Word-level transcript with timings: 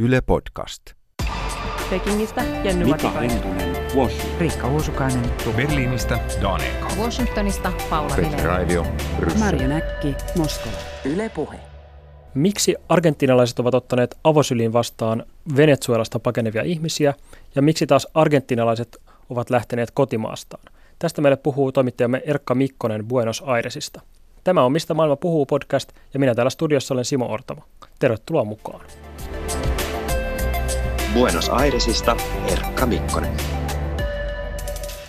Yle 0.00 0.20
Podcast. 0.20 0.82
Pekingistä 1.90 2.44
Jenny 2.64 2.84
Mika. 2.84 3.10
Hentunen, 3.10 3.76
Washington. 3.96 4.40
Riikka 4.40 4.68
Uusukainen, 4.68 5.30
Berliinistä 5.56 6.18
Daniel 6.42 6.72
Washingtonista 6.98 7.72
Paula 7.90 8.16
Vilén. 8.16 8.44
Raivio, 8.44 8.86
Marja 9.38 9.68
Näkki, 9.68 10.14
Moskova. 10.36 10.76
Yle 11.04 11.28
Puhe. 11.28 11.58
Miksi 12.34 12.76
argentinalaiset 12.88 13.58
ovat 13.58 13.74
ottaneet 13.74 14.18
avosyliin 14.24 14.72
vastaan 14.72 15.24
Venezuelasta 15.56 16.18
pakenevia 16.18 16.62
ihmisiä 16.62 17.14
ja 17.54 17.62
miksi 17.62 17.86
taas 17.86 18.06
argentinalaiset 18.14 18.96
ovat 19.30 19.50
lähteneet 19.50 19.90
kotimaastaan? 19.90 20.62
Tästä 20.98 21.22
meille 21.22 21.36
puhuu 21.36 21.72
toimittajamme 21.72 22.22
Erkka 22.26 22.54
Mikkonen 22.54 23.04
Buenos 23.04 23.42
Airesista. 23.46 24.00
Tämä 24.44 24.64
on 24.64 24.72
Mistä 24.72 24.94
maailma 24.94 25.16
puhuu 25.16 25.46
podcast 25.46 25.92
ja 26.14 26.20
minä 26.20 26.34
täällä 26.34 26.50
studiossa 26.50 26.94
olen 26.94 27.04
Simo 27.04 27.26
Ortamo. 27.32 27.62
Tervetuloa 27.98 28.44
mukaan. 28.44 28.80
Buenos 31.14 31.50
Airesista 31.50 32.16
Erkka 32.52 32.86
Mikkonen. 32.86 33.30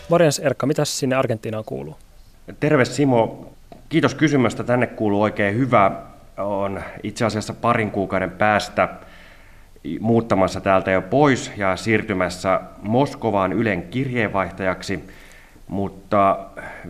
Morjens 0.09 0.40
Erkka, 0.40 0.66
mitä 0.66 0.85
sinne 0.85 1.16
Argentiinaan 1.16 1.63
kuuluu? 1.66 1.98
Terve 2.59 2.85
Simo. 2.85 3.52
Kiitos 3.90 4.16
kysymästä. 4.16 4.63
Tänne 4.63 4.88
kuuluu 4.88 5.21
oikein 5.21 5.55
hyvä. 5.55 5.91
On 6.38 6.81
itse 7.04 7.26
asiassa 7.26 7.54
parin 7.54 7.91
kuukauden 7.91 8.31
päästä 8.31 8.90
muuttamassa 9.99 10.62
täältä 10.62 10.91
jo 10.91 11.02
pois 11.02 11.52
ja 11.57 11.76
siirtymässä 11.76 12.62
Moskovaan 12.81 13.54
Ylen 13.54 13.84
kirjeenvaihtajaksi, 13.84 15.04
mutta 15.68 16.40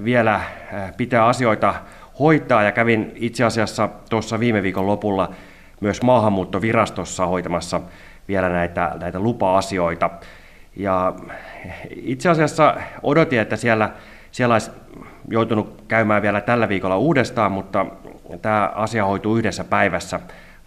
vielä 0.04 0.36
äh, 0.36 0.44
pitää 0.98 1.26
asioita 1.26 1.76
hoitaa 2.20 2.64
ja 2.64 2.72
kävin 2.72 3.12
itse 3.16 3.44
asiassa 3.44 3.90
tuossa 4.10 4.40
viime 4.40 4.64
viikon 4.64 4.88
lopulla 4.88 5.32
myös 5.82 6.02
maahanmuuttovirastossa 6.02 7.26
hoitamassa 7.26 7.82
vielä 8.30 8.50
näitä, 8.50 8.92
näitä 9.00 9.20
lupa-asioita. 9.20 10.10
Ja 10.76 11.14
itse 11.90 12.30
asiassa 12.30 12.76
odotin, 13.04 13.40
että 13.40 13.56
siellä, 13.56 13.90
siellä 14.32 14.56
olisi 14.56 14.72
joutunut 15.28 15.84
käymään 15.88 16.22
vielä 16.22 16.42
tällä 16.42 16.70
viikolla 16.70 16.98
uudestaan, 16.98 17.52
mutta 17.52 17.86
tämä 18.42 18.72
asia 18.76 19.06
hoituu 19.06 19.38
yhdessä 19.38 19.64
päivässä, 19.64 20.20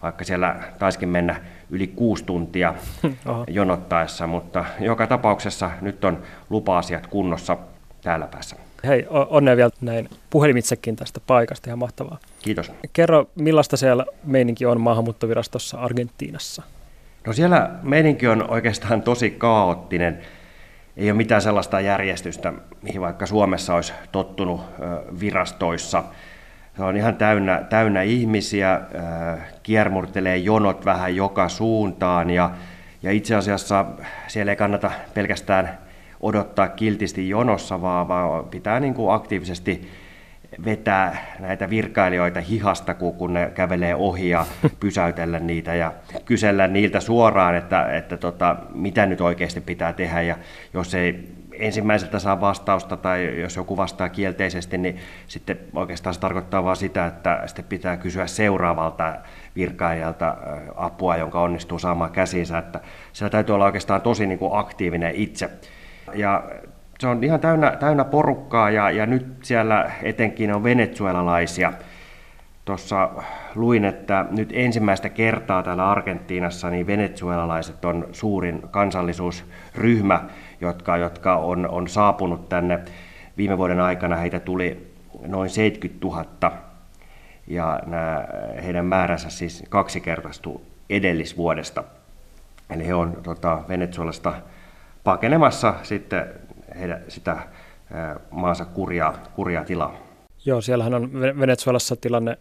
vaikka 0.03 0.25
siellä 0.25 0.57
taiskin 0.79 1.09
mennä 1.09 1.41
yli 1.71 1.87
kuusi 1.87 2.25
tuntia 2.25 2.75
Oho. 3.27 3.45
jonottaessa, 3.49 4.27
mutta 4.27 4.65
joka 4.81 5.07
tapauksessa 5.07 5.71
nyt 5.81 6.05
on 6.05 6.23
lupa-asiat 6.51 7.07
kunnossa 7.07 7.57
täällä 8.03 8.27
päässä. 8.27 8.57
Hei, 8.85 9.07
onnea 9.11 9.57
vielä 9.57 9.71
näin 9.81 10.09
puhelimitsekin 10.31 10.97
tästä 10.97 11.21
paikasta, 11.27 11.71
ihan 11.71 11.79
mahtavaa. 11.79 12.19
Kiitos. 12.43 12.73
Kerro, 12.93 13.27
millaista 13.35 13.77
siellä 13.77 14.07
meininki 14.25 14.67
on 14.67 14.81
maahanmuuttovirastossa 14.81 15.79
Argentiinassa? 15.79 16.63
No 17.27 17.33
siellä 17.33 17.71
meininki 17.83 18.29
on 18.29 18.51
oikeastaan 18.51 19.03
tosi 19.03 19.31
kaoottinen. 19.31 20.19
Ei 20.97 21.11
ole 21.11 21.17
mitään 21.17 21.43
sellaista 21.43 21.81
järjestystä, 21.81 22.53
mihin 22.83 23.01
vaikka 23.01 23.27
Suomessa 23.27 23.75
olisi 23.75 23.93
tottunut 24.13 24.61
virastoissa. 25.21 26.05
Se 26.77 26.83
on 26.83 26.97
ihan 26.97 27.17
täynnä, 27.17 27.63
täynnä 27.71 28.03
ihmisiä, 28.03 28.81
kiermurtelee 29.63 30.37
jonot 30.37 30.85
vähän 30.85 31.17
joka 31.17 31.49
suuntaan 31.49 32.31
ja, 32.31 32.51
ja 33.03 33.13
itse 33.13 33.35
asiassa 33.35 33.87
siellä 34.29 34.53
ei 34.53 34.57
kannata 34.57 34.91
pelkästään 35.15 35.79
odottaa 36.21 36.69
kiltisti 36.69 37.29
jonossa, 37.29 37.83
vaan, 37.83 38.09
vaan 38.09 38.45
pitää 38.45 38.81
niin 38.81 38.95
kuin 38.95 39.15
aktiivisesti 39.15 39.89
vetää 40.65 41.37
näitä 41.39 41.71
virkailijoita 41.71 42.41
hihasta, 42.41 42.95
kun, 42.95 43.15
kun 43.15 43.33
ne 43.35 43.51
kävelee 43.55 43.95
ohi 43.95 44.29
ja 44.29 44.47
pysäytellä 44.81 45.39
niitä 45.39 45.75
ja 45.75 45.93
kysellä 46.25 46.69
niiltä 46.69 47.01
suoraan, 47.01 47.57
että, 47.57 47.97
että 47.97 48.17
tota, 48.17 48.57
mitä 48.75 49.07
nyt 49.07 49.21
oikeasti 49.21 49.61
pitää 49.61 49.93
tehdä. 49.93 50.23
Ja 50.23 50.37
jos 50.75 50.95
ei 50.95 51.29
ensimmäiseltä 51.53 52.19
saa 52.19 52.41
vastausta 52.41 52.97
tai 52.97 53.41
jos 53.41 53.57
joku 53.57 53.77
vastaa 53.77 54.09
kielteisesti, 54.09 54.79
niin 54.79 54.97
sitten 55.29 55.59
oikeastaan 55.75 56.15
se 56.15 56.21
tarkoittaa 56.21 56.65
vain 56.65 56.77
sitä, 56.77 57.07
että 57.07 57.43
sitten 57.47 57.65
pitää 57.65 57.97
kysyä 57.97 58.27
seuraavalta 58.27 59.15
virkailijalta 59.57 60.37
apua, 60.75 61.17
jonka 61.17 61.41
onnistuu 61.41 61.79
saamaan 61.79 62.13
käsiinsä. 62.13 62.59
Että 62.59 62.81
siellä 63.13 63.31
täytyy 63.31 63.55
olla 63.55 63.65
oikeastaan 63.65 64.03
tosi 64.03 64.27
niin 64.27 64.39
kuin 64.39 64.59
aktiivinen 64.59 65.15
itse. 65.15 65.51
Ja 66.15 66.45
se 67.03 67.09
on 67.09 67.25
ihan 67.25 67.41
täynnä, 67.41 67.77
täynnä 67.81 68.05
porukkaa 68.05 68.71
ja, 68.71 68.91
ja 68.91 69.07
nyt 69.07 69.27
siellä 69.43 69.91
etenkin 70.03 70.55
on 70.55 70.65
venezuelalaisia. 70.65 71.73
Tuossa 72.65 73.11
luin, 73.55 73.85
että 73.85 74.27
nyt 74.31 74.51
ensimmäistä 74.53 75.09
kertaa 75.09 75.63
täällä 75.63 75.91
Argentiinassa 75.91 76.71
niin 76.71 76.87
venezuelalaiset 76.87 77.85
on 77.85 78.09
suurin 78.13 78.63
kansallisuusryhmä, 78.71 80.25
jotka, 80.61 80.97
jotka 80.97 81.37
on, 81.37 81.69
on 81.69 81.89
saapunut 81.89 82.49
tänne. 82.49 82.79
Viime 83.37 83.59
vuoden 83.59 83.81
aikana 83.81 84.17
heitä 84.17 84.41
tuli 84.41 84.93
noin 85.27 85.51
70 85.51 86.07
000 86.07 86.53
ja 87.47 87.81
nämä, 87.87 88.25
heidän 88.65 88.87
määränsä 88.87 89.31
siis 89.31 89.65
kaksinkertaistui 89.69 90.61
edellisvuodesta. 90.91 91.85
Eli 92.71 92.87
he 92.87 92.95
on 92.95 93.17
tota, 93.23 93.63
Venezuelasta 93.69 94.35
pakenemassa 95.05 95.75
sitten 95.83 96.27
heidän, 96.79 97.05
sitä 97.09 97.37
maansa 98.31 98.65
kurjaa, 98.65 99.19
kurjaa 99.35 99.65
tilaa. 99.65 99.97
Joo, 100.45 100.61
siellähän 100.61 100.95
on 100.95 101.11
Ve- 101.13 101.41
Venezuelassa 101.41 101.97
tilanne 101.97 102.39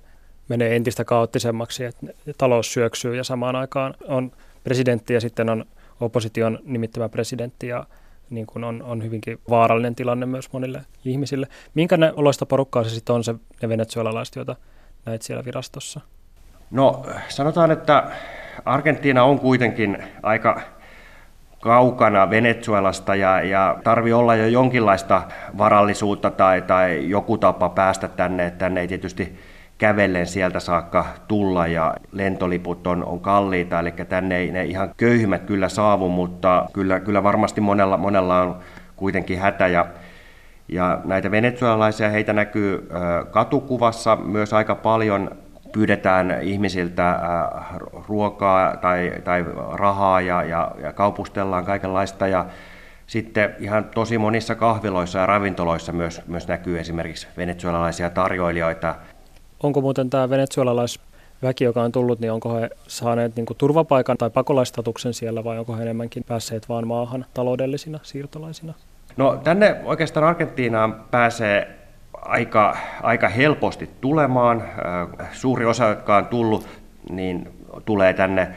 menee 0.49 0.75
entistä 0.75 1.05
kaoottisemmaksi, 1.05 1.83
että 1.83 2.07
talous 2.37 2.73
syöksyy 2.73 3.15
ja 3.15 3.23
samaan 3.23 3.55
aikaan 3.55 3.93
on 4.07 4.31
presidentti 4.63 5.13
ja 5.13 5.21
sitten 5.21 5.49
on 5.49 5.65
opposition 5.99 6.59
nimittämä 6.63 7.09
presidentti 7.09 7.67
ja 7.67 7.85
niin 8.29 8.45
kuin 8.45 8.63
on, 8.63 8.83
on 8.83 9.03
hyvinkin 9.03 9.39
vaarallinen 9.49 9.95
tilanne 9.95 10.25
myös 10.25 10.53
monille 10.53 10.81
ihmisille. 11.05 11.47
Minkä 11.73 11.97
ne 11.97 12.13
oloista 12.15 12.45
porukkaa 12.45 12.83
se 12.83 12.89
sitten 12.89 13.15
on 13.15 13.23
se, 13.23 13.35
ne 13.61 13.69
venezuelalaiset, 13.69 14.35
joita 14.35 14.55
näet 15.05 15.21
siellä 15.21 15.45
virastossa? 15.45 16.01
No 16.71 17.05
sanotaan, 17.29 17.71
että 17.71 18.11
Argentiina 18.65 19.23
on 19.23 19.39
kuitenkin 19.39 20.03
aika 20.23 20.61
kaukana 21.61 22.29
Venezuelasta 22.29 23.15
ja, 23.15 23.41
ja 23.41 23.77
tarvii 23.83 24.13
olla 24.13 24.35
jo 24.35 24.47
jonkinlaista 24.47 25.21
varallisuutta 25.57 26.31
tai, 26.31 26.61
tai 26.61 27.09
joku 27.09 27.37
tapa 27.37 27.69
päästä 27.69 28.07
tänne, 28.07 28.45
että 28.45 28.59
tänne 28.59 28.81
ei 28.81 28.87
tietysti 28.87 29.39
kävellen 29.77 30.27
sieltä 30.27 30.59
saakka 30.59 31.05
tulla 31.27 31.67
ja 31.67 31.93
lentoliput 32.11 32.87
on, 32.87 33.05
on 33.05 33.19
kalliita, 33.19 33.79
eli 33.79 33.91
tänne 33.91 34.37
ei 34.37 34.51
ne 34.51 34.63
ihan 34.63 34.93
köyhimmät 34.97 35.43
kyllä 35.43 35.69
saavu, 35.69 36.09
mutta 36.09 36.65
kyllä, 36.73 36.99
kyllä 36.99 37.23
varmasti 37.23 37.61
monella, 37.61 37.97
monella 37.97 38.41
on 38.41 38.57
kuitenkin 38.95 39.39
hätä 39.39 39.67
ja, 39.67 39.85
ja 40.67 41.01
näitä 41.05 41.31
venezuelalaisia 41.31 42.09
heitä 42.09 42.33
näkyy 42.33 42.89
katukuvassa 43.31 44.15
myös 44.15 44.53
aika 44.53 44.75
paljon 44.75 45.31
pyydetään 45.71 46.37
ihmisiltä 46.41 47.09
äh, 47.09 47.19
ruokaa 48.07 48.77
tai, 48.77 49.13
tai 49.23 49.45
rahaa 49.73 50.21
ja, 50.21 50.43
ja, 50.43 50.71
ja 50.81 50.93
kaupustellaan 50.93 51.65
kaikenlaista. 51.65 52.27
Ja 52.27 52.45
sitten 53.07 53.55
ihan 53.59 53.83
tosi 53.83 54.17
monissa 54.17 54.55
kahviloissa 54.55 55.19
ja 55.19 55.25
ravintoloissa 55.25 55.91
myös, 55.91 56.21
myös 56.27 56.47
näkyy 56.47 56.79
esimerkiksi 56.79 57.27
venezuelalaisia 57.37 58.09
tarjoilijoita. 58.09 58.95
Onko 59.63 59.81
muuten 59.81 60.09
tämä 60.09 60.29
venezuelalaisväki, 60.29 61.63
joka 61.63 61.81
on 61.81 61.91
tullut, 61.91 62.19
niin 62.19 62.31
onko 62.31 62.55
he 62.55 62.69
saaneet 62.87 63.35
niin 63.35 63.45
kuin 63.45 63.57
turvapaikan 63.57 64.17
tai 64.17 64.29
pakolaistatuksen 64.29 65.13
siellä 65.13 65.43
vai 65.43 65.59
onko 65.59 65.75
he 65.75 65.81
enemmänkin 65.81 66.23
päässeet 66.23 66.69
vaan 66.69 66.87
maahan 66.87 67.25
taloudellisina 67.33 67.99
siirtolaisina? 68.03 68.73
No 69.17 69.39
tänne 69.43 69.81
oikeastaan 69.83 70.25
Argentiinaan 70.25 71.03
pääsee 71.11 71.80
aika, 72.21 72.77
aika 73.01 73.29
helposti 73.29 73.89
tulemaan. 74.01 74.63
Suuri 75.31 75.65
osa, 75.65 75.87
jotka 75.87 76.17
on 76.17 76.25
tullut, 76.25 76.67
niin 77.09 77.49
tulee 77.85 78.13
tänne 78.13 78.47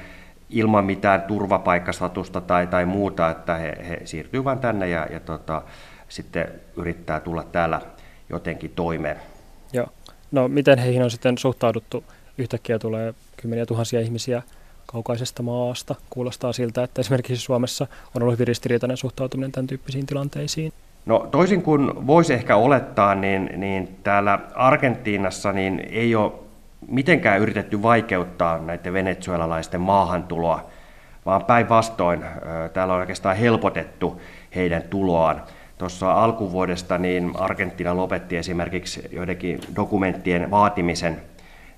ilman 0.51 0.85
mitään 0.85 1.23
turvapaikkastatusta 1.23 2.41
tai, 2.41 2.66
tai 2.66 2.84
muuta, 2.87 3.31
että 3.31 3.55
he, 3.57 3.77
he 3.89 4.01
siirtyy 4.05 4.45
vain 4.45 4.59
tänne 4.59 4.89
ja, 4.89 5.07
ja 5.11 5.21
tota, 5.21 5.63
sitten 6.09 6.49
yrittää 6.77 7.21
tulla 7.21 7.43
täällä 7.43 7.81
jotenkin 8.28 8.71
toimeen. 8.71 9.16
Joo. 9.72 9.87
No 10.33 10.49
miten 10.49 10.78
heihin 10.78 11.03
on 11.03 11.10
sitten 11.10 11.39
suhtauduttu? 11.39 12.05
Yhtäkkiä 12.39 12.78
tulee 12.78 13.15
kymmeniä 13.37 13.67
tuhansia 13.67 14.01
ihmisiä 14.01 14.43
kaukaisesta 14.87 15.43
maasta. 15.43 15.95
Kuulostaa 16.10 16.53
siltä, 16.53 16.83
että 16.83 17.01
esimerkiksi 17.01 17.43
Suomessa 17.43 17.87
on 18.15 18.22
ollut 18.22 18.34
hyvin 18.34 18.47
ristiriitainen 18.47 18.97
suhtautuminen 18.97 19.53
tämän 19.53 19.67
tyyppisiin 19.67 20.07
tilanteisiin. 20.07 20.72
No 21.06 21.28
toisin 21.30 21.62
kuin 21.62 22.06
voisi 22.06 22.34
ehkä 22.34 22.56
olettaa, 22.56 23.15
niin, 23.15 23.51
niin 23.56 23.98
täällä 24.03 24.39
Argentiinassa 24.54 25.53
niin 25.53 25.86
ei 25.91 26.15
ole 26.15 26.33
mitenkään 26.89 27.41
yritetty 27.41 27.83
vaikeuttaa 27.83 28.59
näiden 28.59 28.92
venezuelalaisten 28.92 29.80
maahantuloa, 29.80 30.71
vaan 31.27 31.45
päinvastoin 31.45 32.24
täällä 32.72 32.95
on 32.95 33.01
oikeastaan 33.01 33.36
helpotettu 33.36 34.21
heidän 34.54 34.83
tuloaan. 34.83 35.42
Tuossa 35.78 36.12
alkuvuodesta 36.12 36.98
niin 36.98 37.30
Argentiina 37.39 37.97
lopetti 37.97 38.36
esimerkiksi 38.36 39.09
joidenkin 39.12 39.60
dokumenttien 39.77 40.50
vaatimisen 40.50 41.16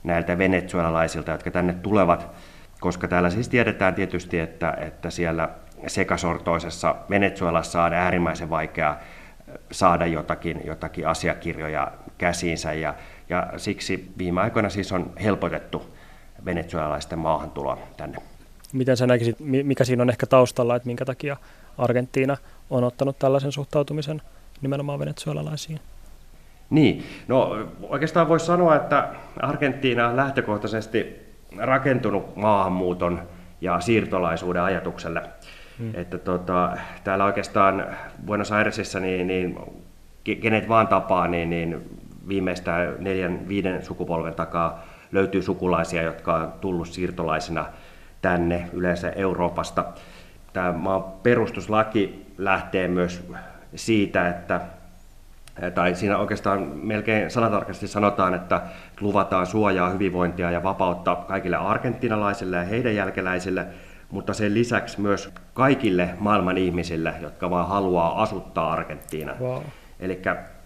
näiltä 0.05 0.39
venezuelalaisilta, 0.39 1.31
jotka 1.31 1.51
tänne 1.51 1.73
tulevat, 1.73 2.29
koska 2.81 3.09
täällä 3.09 3.31
siis 3.31 3.49
tiedetään 3.49 3.95
tietysti, 3.95 4.39
että, 4.39 4.77
että 4.81 5.11
siellä 5.11 5.49
sekasortoisessa 5.87 6.95
Venezuelassa 7.11 7.83
on 7.83 7.93
äärimmäisen 7.93 8.51
vaikea 8.51 8.97
saada 9.73 10.07
jotakin, 10.07 10.61
jotakin 10.65 11.09
asiakirjoja 11.09 11.93
käsiinsä 12.19 12.73
ja, 12.73 12.95
ja 13.29 13.53
siksi 13.57 14.13
viime 14.19 14.41
aikoina 14.41 14.71
siis 14.71 14.93
on 14.93 15.13
helpotettu 15.23 15.97
venezuelalaisten 16.45 17.19
maahantuloa 17.19 17.79
tänne. 17.97 18.19
Miten 18.73 18.97
sä 18.97 19.07
näkisit, 19.07 19.37
mikä 19.41 19.85
siinä 19.85 20.03
on 20.03 20.11
ehkä 20.11 20.27
taustalla, 20.27 20.77
että 20.77 20.87
minkä 20.87 21.05
takia 21.05 21.37
Argentiina 21.79 22.37
on 22.71 22.85
ottanut 22.85 23.19
tällaisen 23.19 23.53
suhtautumisen 23.53 24.23
nimenomaan 24.61 24.99
venezuelalaisiin? 24.99 25.81
Niin, 26.71 27.05
no 27.29 27.69
oikeastaan 27.83 28.29
voisi 28.29 28.47
sanoa, 28.47 28.77
että 28.77 29.09
Argentiina 29.41 30.09
on 30.09 30.17
lähtökohtaisesti 30.17 31.27
rakentunut 31.59 32.37
maahanmuuton 32.37 33.23
ja 33.61 33.81
siirtolaisuuden 33.81 34.63
ajatukselle. 34.63 35.23
Hmm. 35.79 35.91
Että 35.95 36.19
tota, 36.19 36.77
täällä 37.05 37.25
oikeastaan 37.25 37.87
Buenos 38.27 38.53
Airesissa, 38.53 39.01
niin, 39.01 39.27
niin 39.27 39.59
kenet 40.41 40.69
vaan 40.69 40.89
tapaa, 40.89 41.29
niin, 41.29 41.51
niin 41.51 41.91
viimeistään 42.29 42.95
neljän, 42.99 43.49
viiden 43.49 43.85
sukupolven 43.85 44.35
takaa 44.35 44.85
löytyy 45.13 45.43
sukulaisia, 45.43 46.03
jotka 46.03 46.35
on 46.35 46.53
tullut 46.61 46.89
siirtolaisina 46.89 47.67
tänne 48.23 48.71
yleensä 48.73 49.11
Euroopasta. 49.11 49.85
Tämä 50.53 50.73
maan 50.73 51.05
perustuslaki 51.23 52.27
lähtee 52.39 52.89
myös 52.89 53.29
siitä, 53.75 54.29
että 54.29 54.61
tai 55.75 55.95
siinä 55.95 56.19
oikeastaan 56.19 56.63
melkein 56.63 57.31
sanatarkasti 57.31 57.89
sanotaan, 57.89 58.35
että 58.35 58.61
luvataan 59.01 59.47
suojaa, 59.47 59.91
hyvinvointia 59.91 60.51
ja 60.51 60.63
vapautta 60.63 61.15
kaikille 61.15 61.57
argentinalaisille 61.57 62.57
ja 62.57 62.65
heidän 62.65 62.95
jälkeläisille, 62.95 63.67
mutta 64.11 64.35
sen 64.35 64.55
lisäksi 64.55 65.01
myös 65.01 65.31
kaikille 65.55 66.11
maailman 66.19 66.59
ihmisille, 66.59 67.15
jotka 67.23 67.51
vaan 67.51 67.69
haluaa 67.69 68.23
asuttaa 68.23 68.73
Argentiina. 68.73 69.35
Wow. 69.41 69.63
Eli 70.01 70.23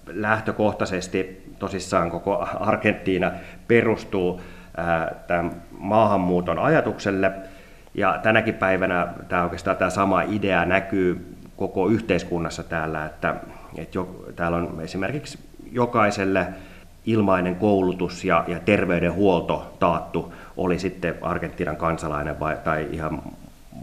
lähtökohtaisesti 0.06 1.52
tosissaan 1.58 2.10
koko 2.10 2.48
Argentiina 2.60 3.32
perustuu 3.68 4.40
tämän 5.26 5.62
maahanmuuton 5.78 6.58
ajatukselle, 6.58 7.32
ja 7.94 8.18
tänäkin 8.22 8.54
päivänä 8.54 9.08
tämä 9.28 9.44
oikeastaan 9.44 9.76
tämä 9.76 9.90
sama 9.90 10.22
idea 10.22 10.64
näkyy 10.64 11.36
koko 11.56 11.88
yhteiskunnassa 11.88 12.62
täällä, 12.62 13.06
että, 13.06 13.34
että 13.78 13.98
jo, 13.98 14.24
täällä 14.36 14.56
on 14.56 14.80
esimerkiksi 14.80 15.38
jokaiselle 15.72 16.46
ilmainen 17.06 17.56
koulutus 17.56 18.24
ja, 18.24 18.44
ja 18.48 18.58
terveydenhuolto 18.58 19.76
taattu, 19.78 20.34
oli 20.60 20.78
sitten 20.78 21.14
Argentiinan 21.22 21.76
kansalainen 21.76 22.40
vai, 22.40 22.56
tai 22.64 22.88
ihan 22.92 23.22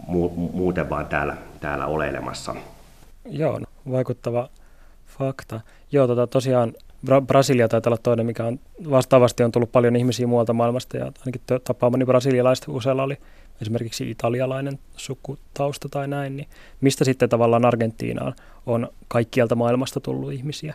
mu, 0.06 0.28
muuten 0.28 0.90
vaan 0.90 1.06
täällä, 1.06 1.36
täällä 1.60 1.86
oleilemassa. 1.86 2.54
Joo, 3.24 3.58
no, 3.58 3.66
vaikuttava 3.90 4.48
fakta. 5.06 5.60
Joo, 5.92 6.06
tota, 6.06 6.26
tosiaan 6.26 6.72
Bra- 7.06 7.26
Brasilia 7.26 7.68
taitaa 7.68 7.90
olla 7.90 8.00
toinen, 8.02 8.26
mikä 8.26 8.44
on 8.44 8.60
vastaavasti 8.90 9.42
on 9.42 9.52
tullut 9.52 9.72
paljon 9.72 9.96
ihmisiä 9.96 10.26
muualta 10.26 10.52
maailmasta 10.52 10.96
ja 10.96 11.04
ainakin 11.04 11.40
tapaamani 11.64 12.04
brasilialaiset 12.04 12.64
usealla 12.68 13.02
oli 13.02 13.16
esimerkiksi 13.62 14.10
italialainen 14.10 14.78
sukutausta 14.96 15.88
tai 15.88 16.08
näin, 16.08 16.36
niin 16.36 16.48
mistä 16.80 17.04
sitten 17.04 17.28
tavallaan 17.28 17.64
Argentiinaan 17.64 18.34
on 18.66 18.88
kaikkialta 19.08 19.54
maailmasta 19.54 20.00
tullut 20.00 20.32
ihmisiä? 20.32 20.74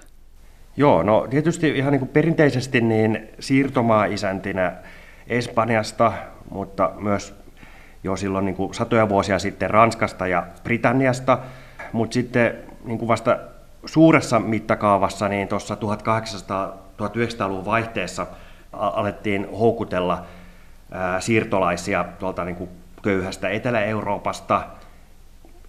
Joo, 0.78 1.04
no 1.04 1.28
tietysti 1.30 1.70
ihan 1.70 1.92
niin 1.92 2.00
kuin 2.00 2.10
perinteisesti 2.10 2.82
niin 2.82 3.30
siirtomaa-isäntinä 3.40 4.74
Espanjasta, 5.28 6.14
mutta 6.50 6.92
myös 7.00 7.44
jo 8.04 8.16
silloin 8.16 8.46
niin 8.46 8.56
kuin 8.56 8.74
satoja 8.74 9.10
vuosia 9.10 9.40
sitten 9.40 9.70
Ranskasta 9.70 10.28
ja 10.28 10.48
Britanniasta, 10.64 11.40
mutta 11.92 12.14
sitten 12.14 12.56
niin 12.86 12.98
kuin 12.98 13.08
vasta 13.08 13.38
suuressa 13.86 14.40
mittakaavassa 14.40 15.28
niin 15.28 15.48
tuossa 15.48 15.76
1800-1900-luvun 15.76 17.66
vaihteessa 17.66 18.28
alettiin 18.74 19.50
houkutella 19.60 20.26
siirtolaisia 21.20 22.06
tuolta 22.20 22.46
niin 22.46 22.56
kuin 22.56 22.70
köyhästä 23.02 23.50
Etelä-Euroopasta, 23.50 24.62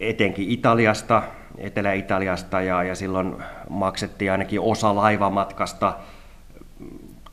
etenkin 0.00 0.48
Italiasta, 0.48 1.22
Etelä-Italiasta, 1.58 2.60
ja, 2.60 2.82
ja 2.82 2.94
silloin 2.94 3.36
maksettiin 3.68 4.32
ainakin 4.32 4.60
osa 4.60 4.96
laivamatkasta. 4.96 5.94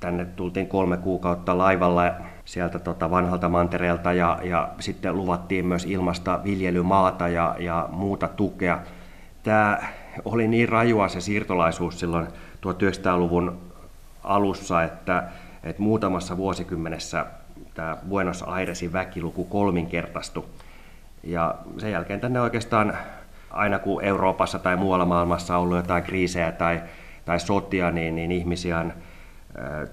Tänne 0.01 0.25
tultiin 0.25 0.67
kolme 0.67 0.97
kuukautta 0.97 1.57
laivalla 1.57 2.03
sieltä 2.45 2.79
tota 2.79 3.11
vanhalta 3.11 3.49
mantereelta, 3.49 4.13
ja, 4.13 4.39
ja 4.43 4.69
sitten 4.79 5.17
luvattiin 5.17 5.65
myös 5.65 5.85
ilmasta 5.85 6.39
viljelymaata 6.43 7.27
ja, 7.27 7.55
ja 7.59 7.89
muuta 7.91 8.27
tukea. 8.27 8.79
Tämä 9.43 9.79
oli 10.25 10.47
niin 10.47 10.69
rajua 10.69 11.07
se 11.07 11.21
siirtolaisuus 11.21 11.99
silloin 11.99 12.27
1900-luvun 12.27 13.57
alussa, 14.23 14.83
että, 14.83 15.23
että 15.63 15.81
muutamassa 15.81 16.37
vuosikymmenessä 16.37 17.25
tämä 17.73 17.97
Buenos 18.09 18.43
Airesin 18.43 18.93
väkiluku 18.93 19.45
kolminkertaistui. 19.45 20.45
Ja 21.23 21.55
sen 21.77 21.91
jälkeen 21.91 22.19
tänne 22.19 22.41
oikeastaan 22.41 22.97
aina 23.51 23.79
kun 23.79 24.03
Euroopassa 24.03 24.59
tai 24.59 24.77
muualla 24.77 25.05
maailmassa 25.05 25.57
on 25.57 25.63
ollut 25.63 25.77
jotain 25.77 26.03
kriisejä 26.03 26.51
tai, 26.51 26.81
tai 27.25 27.39
sotia, 27.39 27.91
niin, 27.91 28.15
niin 28.15 28.31
ihmisiä 28.31 28.79
on 28.79 28.93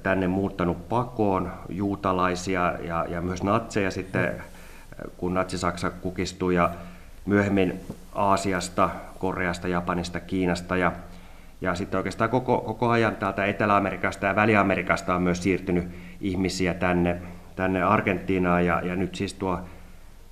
tänne 0.03 0.29
muuttanut 0.29 0.89
pakoon, 0.89 1.53
juutalaisia 1.69 2.75
ja, 2.83 3.07
ja 3.09 3.21
myös 3.21 3.43
natseja 3.43 3.91
sitten, 3.91 4.43
kun 5.17 5.35
natsi-Saksa 5.35 5.91
kukistui 5.91 6.55
ja 6.55 6.71
myöhemmin 7.27 7.81
Aasiasta, 8.15 8.91
Koreasta, 9.19 9.69
Japanista, 9.69 10.21
Kiinasta 10.21 10.77
ja, 10.77 10.93
ja 11.61 11.75
sitten 11.75 11.99
oikeastaan 11.99 12.31
koko, 12.31 12.61
koko 12.61 12.89
ajan 12.89 13.17
täältä 13.17 13.45
Etelä-Amerikasta 13.45 14.27
ja 14.27 14.37
Väli-Amerikasta 14.37 15.15
on 15.15 15.23
myös 15.23 15.43
siirtynyt 15.43 15.89
ihmisiä 16.21 16.75
tänne 16.75 17.21
tänne 17.59 17.83
Argentiinaan 17.83 18.67
ja, 18.67 18.81
ja 18.81 18.97
nyt 18.97 19.15
siis 19.15 19.35
tuo 19.35 19.61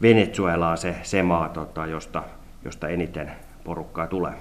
Venezuela 0.03 0.71
on 0.71 0.79
se, 0.79 0.97
se 1.03 1.23
maa, 1.23 1.49
tota, 1.49 1.87
josta, 1.87 2.23
josta 2.65 2.89
eniten 2.89 3.33
porukkaa 3.65 4.07
tulee. 4.07 4.33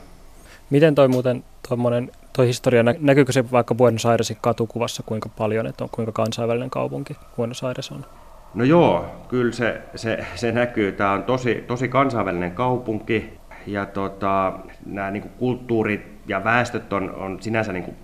Miten 0.69 0.95
toi 0.95 1.07
muuten 1.07 1.43
tuommoinen 1.67 2.11
toi 2.35 2.47
historia, 2.47 2.83
näkyykö 2.99 3.31
se 3.31 3.51
vaikka 3.51 3.75
Buenos 3.75 4.05
Airesin 4.05 4.37
katukuvassa 4.41 5.03
kuinka 5.05 5.29
paljon, 5.29 5.67
että 5.67 5.83
on 5.83 5.89
kuinka 5.91 6.11
kansainvälinen 6.11 6.69
kaupunki 6.69 7.15
Buenos 7.37 7.63
Aires 7.63 7.91
on? 7.91 8.05
No 8.53 8.63
joo, 8.63 9.05
kyllä 9.27 9.51
se, 9.51 9.81
se, 9.95 10.25
se 10.35 10.51
näkyy. 10.51 10.91
Tämä 10.91 11.11
on 11.11 11.23
tosi, 11.23 11.63
tosi 11.67 11.87
kansainvälinen 11.87 12.51
kaupunki 12.51 13.37
ja 13.67 13.85
tota, 13.85 14.53
nämä 14.85 15.11
niin 15.11 15.29
kulttuurit 15.37 16.01
ja 16.27 16.43
väestöt 16.43 16.93
on, 16.93 17.15
on 17.15 17.37
sinänsä 17.41 17.73
niin 17.73 17.83
kuin 17.83 17.97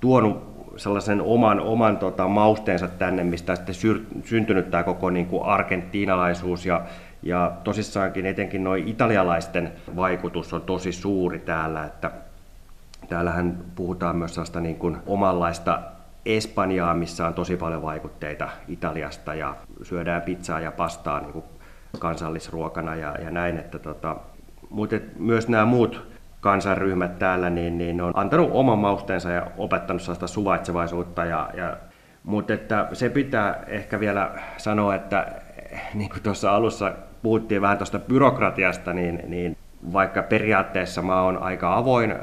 tuonut 0.00 0.50
sellaisen 0.76 1.22
oman, 1.22 1.60
oman 1.60 1.96
tota, 1.96 2.28
mausteensa 2.28 2.88
tänne, 2.88 3.24
mistä 3.24 3.56
sitten 3.56 3.74
syr, 3.74 4.00
syntynyt 4.24 4.70
tämä 4.70 4.82
koko 4.82 5.10
niin 5.10 5.26
kuin 5.26 5.44
argentiinalaisuus 5.44 6.66
ja, 6.66 6.82
ja 7.22 7.52
tosissaankin 7.64 8.26
etenkin 8.26 8.64
noin 8.64 8.88
italialaisten 8.88 9.72
vaikutus 9.96 10.54
on 10.54 10.62
tosi 10.62 10.92
suuri 10.92 11.38
täällä, 11.38 11.84
että 11.84 12.10
täällähän 13.10 13.64
puhutaan 13.74 14.16
myös 14.16 14.34
sellaista 14.34 14.60
niin 14.60 14.76
kuin 14.76 14.96
omanlaista 15.06 15.82
Espanjaa, 16.26 16.94
missä 16.94 17.26
on 17.26 17.34
tosi 17.34 17.56
paljon 17.56 17.82
vaikutteita 17.82 18.48
Italiasta 18.68 19.34
ja 19.34 19.56
syödään 19.82 20.22
pizzaa 20.22 20.60
ja 20.60 20.72
pastaa 20.72 21.20
niin 21.20 21.32
kuin 21.32 21.44
kansallisruokana 21.98 22.94
ja, 22.94 23.14
ja 23.24 23.30
näin, 23.30 23.58
että 23.58 23.78
tota, 23.78 24.16
mutta 24.70 24.96
myös 25.18 25.48
nämä 25.48 25.64
muut 25.64 26.06
kansanryhmät 26.40 27.18
täällä, 27.18 27.50
niin, 27.50 27.78
niin 27.78 28.00
on 28.00 28.12
antanut 28.16 28.50
oman 28.52 28.78
mausteensa 28.78 29.30
ja 29.30 29.46
opettanut 29.58 30.02
sellaista 30.02 30.26
suvaitsevaisuutta. 30.26 31.24
Ja, 31.24 31.50
ja, 31.54 31.76
mutta 32.24 32.54
että 32.54 32.88
se 32.92 33.08
pitää 33.08 33.64
ehkä 33.66 34.00
vielä 34.00 34.30
sanoa, 34.56 34.94
että 34.94 35.26
niin 35.94 36.10
kuin 36.10 36.22
tuossa 36.22 36.54
alussa 36.54 36.92
puhuttiin 37.22 37.62
vähän 37.62 37.78
tuosta 37.78 37.98
byrokratiasta, 37.98 38.92
niin, 38.92 39.22
niin 39.26 39.56
vaikka 39.92 40.22
periaatteessa 40.22 41.02
mä 41.02 41.22
oon 41.22 41.42
aika 41.42 41.76
avoin, 41.76 42.14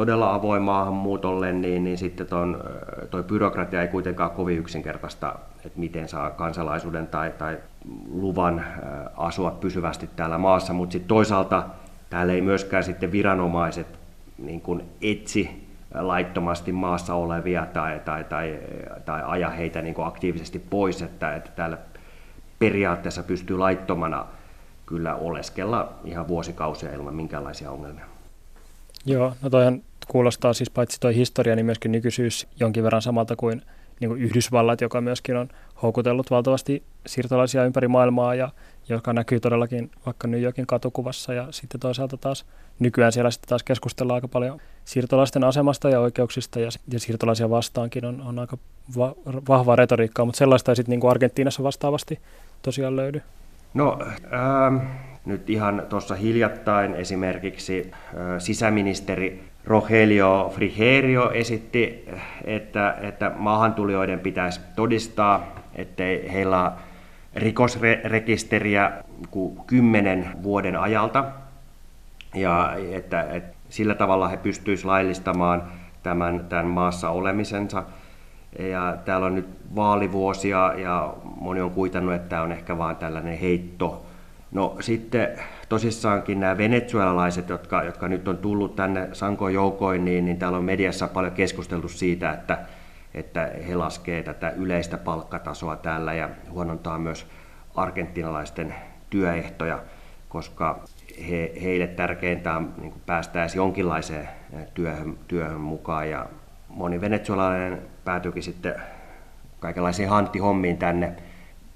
todella 0.00 0.34
avoin 0.34 0.62
maahanmuutolle, 0.62 1.52
niin, 1.52 1.84
niin 1.84 1.98
sitten 1.98 2.26
ton, 2.26 2.64
toi 3.10 3.22
byrokratia 3.22 3.82
ei 3.82 3.88
kuitenkaan 3.88 4.30
kovin 4.30 4.58
yksinkertaista, 4.58 5.34
että 5.66 5.78
miten 5.78 6.08
saa 6.08 6.30
kansalaisuuden 6.30 7.06
tai, 7.06 7.30
tai 7.38 7.58
luvan 8.12 8.64
asua 9.16 9.50
pysyvästi 9.50 10.10
täällä 10.16 10.38
maassa, 10.38 10.72
mutta 10.72 10.92
sitten 10.92 11.08
toisaalta 11.08 11.64
Täällä 12.10 12.32
ei 12.32 12.40
myöskään 12.40 12.84
sitten 12.84 13.12
viranomaiset 13.12 13.98
niin 14.38 14.60
kuin 14.60 14.82
etsi 15.02 15.68
laittomasti 15.94 16.72
maassa 16.72 17.14
olevia 17.14 17.66
tai, 17.66 18.00
tai, 18.04 18.24
tai, 18.24 18.58
tai 19.04 19.22
aja 19.26 19.50
heitä 19.50 19.82
niin 19.82 19.94
aktiivisesti 19.98 20.58
pois, 20.58 21.02
että, 21.02 21.34
että 21.36 21.50
täällä 21.56 21.78
periaatteessa 22.58 23.22
pystyy 23.22 23.58
laittomana 23.58 24.26
kyllä 24.86 25.14
oleskella 25.14 25.92
ihan 26.04 26.28
vuosikausia 26.28 26.92
ilman 26.92 27.14
minkäänlaisia 27.14 27.70
ongelmia. 27.70 28.04
Joo, 29.06 29.32
no 29.42 29.50
toihan 29.50 29.82
kuulostaa 30.08 30.52
siis 30.52 30.70
paitsi 30.70 31.00
toi 31.00 31.14
historia, 31.14 31.56
niin 31.56 31.66
myöskin 31.66 31.92
nykyisyys 31.92 32.46
jonkin 32.60 32.84
verran 32.84 33.02
samalta 33.02 33.36
kuin 33.36 33.62
niin 34.00 34.08
kuin 34.08 34.22
Yhdysvallat, 34.22 34.80
joka 34.80 35.00
myöskin 35.00 35.36
on 35.36 35.48
houkutellut 35.82 36.30
valtavasti 36.30 36.82
siirtolaisia 37.06 37.64
ympäri 37.64 37.88
maailmaa 37.88 38.34
ja 38.34 38.50
joka 38.88 39.12
näkyy 39.12 39.40
todellakin 39.40 39.90
vaikka 40.06 40.28
New 40.28 40.42
Yorkin 40.42 40.66
katukuvassa 40.66 41.34
ja 41.34 41.46
sitten 41.50 41.80
toisaalta 41.80 42.16
taas 42.16 42.44
nykyään 42.78 43.12
siellä 43.12 43.30
sitten 43.30 43.48
taas 43.48 43.62
keskustellaan 43.62 44.14
aika 44.14 44.28
paljon 44.28 44.60
siirtolaisten 44.84 45.44
asemasta 45.44 45.90
ja 45.90 46.00
oikeuksista 46.00 46.60
ja, 46.60 46.70
ja 46.88 47.00
siirtolaisia 47.00 47.50
vastaankin 47.50 48.04
on, 48.04 48.20
on 48.20 48.38
aika 48.38 48.58
va, 48.98 49.14
vahvaa 49.48 49.76
retoriikkaa, 49.76 50.24
mutta 50.24 50.38
sellaista 50.38 50.72
ei 50.72 50.76
sitten 50.76 50.90
niin 50.90 51.00
kuin 51.00 51.10
Argentiinassa 51.10 51.62
vastaavasti 51.62 52.20
tosiaan 52.62 52.96
löydy. 52.96 53.22
No 53.74 53.98
ähm, 54.32 54.76
nyt 55.24 55.50
ihan 55.50 55.82
tuossa 55.88 56.14
hiljattain 56.14 56.94
esimerkiksi 56.94 57.90
sisäministeri 58.38 59.42
Rogelio 59.64 60.52
Frigerio 60.54 61.30
esitti, 61.30 62.08
että, 62.44 62.96
että 63.00 63.32
maahantulijoiden 63.36 64.20
pitäisi 64.20 64.60
todistaa, 64.76 65.46
ettei 65.74 66.32
heillä 66.32 66.72
rikosrekisteriä 67.34 68.92
kymmenen 69.66 70.28
vuoden 70.42 70.76
ajalta, 70.76 71.24
ja 72.34 72.76
että, 72.92 73.22
että 73.22 73.56
sillä 73.68 73.94
tavalla 73.94 74.28
he 74.28 74.36
pystyisivät 74.36 74.86
laillistamaan 74.86 75.62
tämän, 76.02 76.46
tämän 76.48 76.66
maassa 76.66 77.10
olemisensa. 77.10 77.84
Ja 78.58 78.96
täällä 79.04 79.26
on 79.26 79.34
nyt 79.34 79.48
vaalivuosia 79.76 80.74
ja 80.76 81.14
moni 81.40 81.60
on 81.60 81.70
kuitannut, 81.70 82.14
että 82.14 82.28
tämä 82.28 82.42
on 82.42 82.52
ehkä 82.52 82.78
vain 82.78 82.96
tällainen 82.96 83.38
heitto. 83.38 84.06
No 84.52 84.76
sitten 84.80 85.28
tosissaankin 85.68 86.40
nämä 86.40 86.58
venezuelalaiset, 86.58 87.48
jotka, 87.48 87.82
jotka 87.82 88.08
nyt 88.08 88.28
on 88.28 88.38
tullut 88.38 88.76
tänne 88.76 89.08
sankoin 89.12 89.54
joukoin, 89.54 90.04
niin, 90.04 90.24
niin 90.24 90.36
täällä 90.36 90.58
on 90.58 90.64
mediassa 90.64 91.08
paljon 91.08 91.32
keskusteltu 91.32 91.88
siitä, 91.88 92.32
että, 92.32 92.58
että 93.14 93.50
he 93.68 93.74
laskevat 93.74 94.24
tätä 94.24 94.50
yleistä 94.50 94.98
palkkatasoa 94.98 95.76
täällä 95.76 96.14
ja 96.14 96.28
huonontaa 96.50 96.98
myös 96.98 97.26
argentinalaisten 97.74 98.74
työehtoja, 99.10 99.82
koska 100.28 100.80
he, 101.30 101.52
heille 101.62 101.86
tärkeintä 101.86 102.56
on 102.56 102.74
niin 102.80 102.94
päästä 103.06 103.40
edes 103.40 103.54
jonkinlaiseen 103.54 104.28
työhön, 104.74 105.18
työhön 105.28 105.60
mukaan. 105.60 106.10
Ja 106.10 106.26
moni 106.68 107.00
venezuelalainen 107.00 107.82
päätyikin 108.04 108.42
sitten 108.42 108.74
kaikenlaisiin 109.60 110.08
hanttihommiin 110.08 110.78
tänne, 110.78 111.12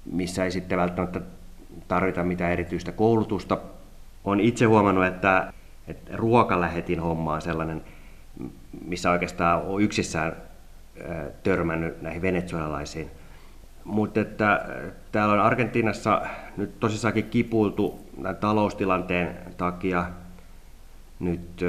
missä 0.05 0.43
ei 0.43 0.51
sitten 0.51 0.77
välttämättä 0.77 1.21
tarvita 1.87 2.23
mitään 2.23 2.51
erityistä 2.51 2.91
koulutusta. 2.91 3.57
Olen 4.23 4.39
itse 4.39 4.65
huomannut, 4.65 5.05
että, 5.05 5.53
että 5.87 6.11
ruokalähetin 6.17 6.99
homma 6.99 7.33
on 7.33 7.41
sellainen, 7.41 7.83
missä 8.85 9.11
oikeastaan 9.11 9.61
on 9.61 9.81
yksissään 9.81 10.35
törmännyt 11.43 12.01
näihin 12.01 12.21
venezuelalaisiin. 12.21 13.11
Mutta 13.83 14.19
että 14.19 14.65
täällä 15.11 15.33
on 15.33 15.39
Argentiinassa 15.39 16.21
nyt 16.57 16.79
tosissaankin 16.79 17.29
kipuiltu 17.29 17.99
tämän 18.15 18.35
taloustilanteen 18.35 19.37
takia 19.57 20.05
nyt 21.19 21.61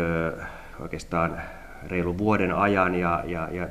oikeastaan 0.80 1.40
reilu 1.86 2.18
vuoden 2.18 2.54
ajan 2.54 2.94
ja, 2.94 3.22
ja, 3.26 3.48
ja 3.52 3.68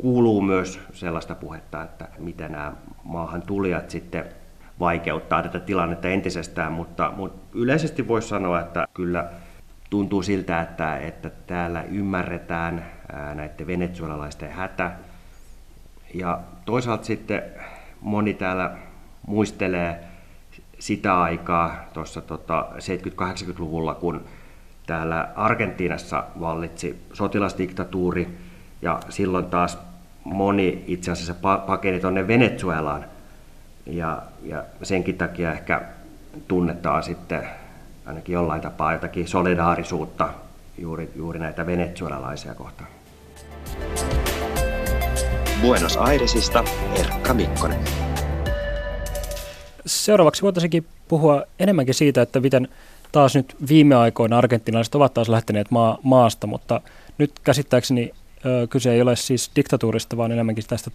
kuuluu 0.00 0.40
myös 0.40 0.80
sellaista 0.92 1.34
puhetta, 1.34 1.82
että 1.82 2.08
miten 2.18 2.52
nämä 2.52 2.72
maahan 3.04 3.42
tulijat 3.42 3.90
sitten 3.90 4.24
vaikeuttaa 4.80 5.42
tätä 5.42 5.60
tilannetta 5.60 6.08
entisestään, 6.08 6.72
mutta, 6.72 7.12
mutta 7.16 7.58
yleisesti 7.58 8.08
voisi 8.08 8.28
sanoa, 8.28 8.60
että 8.60 8.88
kyllä 8.94 9.30
tuntuu 9.90 10.22
siltä, 10.22 10.60
että, 10.60 10.96
että 10.96 11.30
täällä 11.46 11.82
ymmärretään 11.82 12.86
näiden 13.34 13.66
venezuelalaisten 13.66 14.50
hätä. 14.50 14.92
Ja 16.14 16.40
toisaalta 16.64 17.04
sitten 17.04 17.42
moni 18.00 18.34
täällä 18.34 18.76
muistelee 19.26 20.00
sitä 20.78 21.20
aikaa 21.20 21.84
tuossa 21.92 22.20
tota 22.20 22.66
70-80-luvulla, 22.72 23.94
kun 23.94 24.24
täällä 24.86 25.28
Argentiinassa 25.36 26.24
vallitsi 26.40 27.02
sotilasdiktatuuri 27.12 28.38
ja 28.82 29.00
silloin 29.08 29.44
taas 29.44 29.78
moni 30.24 30.84
itse 30.86 31.10
asiassa 31.10 31.58
pakeni 31.66 32.00
tuonne 32.00 32.28
Venezuelaan 32.28 33.04
ja, 33.86 34.22
ja 34.42 34.64
senkin 34.82 35.18
takia 35.18 35.52
ehkä 35.52 35.82
tunnetaan 36.48 37.02
sitten 37.02 37.48
ainakin 38.06 38.32
jollain 38.32 38.60
tapaa 38.60 38.92
jotakin 38.92 39.28
solidaarisuutta 39.28 40.28
juuri, 40.78 41.10
juuri 41.16 41.38
näitä 41.38 41.66
venezuelalaisia 41.66 42.54
kohtaan. 42.54 42.90
Buenos 45.62 45.96
Airesista 45.96 46.64
Erkka 47.00 47.34
Mikkonen. 47.34 47.78
Seuraavaksi 49.86 50.42
voitaisiinkin 50.42 50.86
puhua 51.08 51.42
enemmänkin 51.58 51.94
siitä, 51.94 52.22
että 52.22 52.40
miten 52.40 52.68
taas 53.12 53.34
nyt 53.34 53.56
viime 53.68 53.94
aikoina 53.94 54.38
argentinalaiset 54.38 54.94
ovat 54.94 55.14
taas 55.14 55.28
lähteneet 55.28 55.70
maa, 55.70 55.98
maasta, 56.02 56.46
mutta 56.46 56.80
nyt 57.18 57.32
käsittääkseni 57.44 58.12
ö, 58.46 58.66
kyse 58.66 58.92
ei 58.92 59.02
ole 59.02 59.16
siis 59.16 59.50
diktatuurista, 59.56 60.16
vaan 60.16 60.32
enemmänkin 60.32 60.64
tästä 60.68 60.90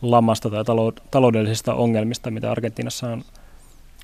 talouslamasta 0.00 0.50
tai 0.50 0.64
talou- 0.64 1.02
taloudellisista 1.10 1.74
ongelmista, 1.74 2.30
mitä 2.30 2.50
Argentiinassa 2.50 3.08
on 3.08 3.22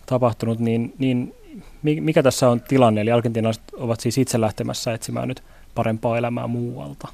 tapahtunut, 0.06 0.58
niin, 0.58 0.94
niin 0.98 1.34
mikä 1.82 2.22
tässä 2.22 2.48
on 2.48 2.60
tilanne? 2.60 3.00
Eli 3.00 3.12
argentinalaiset 3.12 3.64
ovat 3.74 4.00
siis 4.00 4.18
itse 4.18 4.40
lähtemässä 4.40 4.94
etsimään 4.94 5.28
nyt 5.28 5.42
parempaa 5.74 6.18
elämää 6.18 6.46
muualta. 6.46 7.08